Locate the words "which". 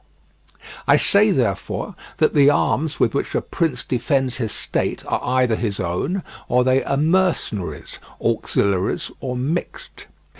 3.13-3.35